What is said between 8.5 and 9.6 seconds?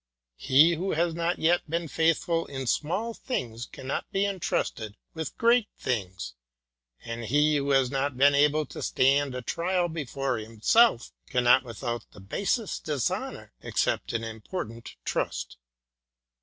to stand a